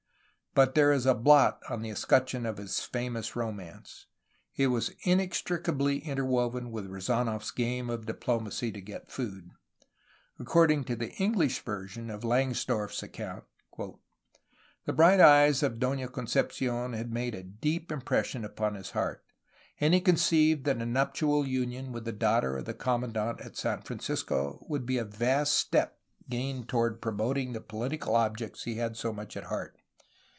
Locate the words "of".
2.45-2.57, 7.89-8.05, 12.09-12.25, 15.63-15.79, 22.57-22.65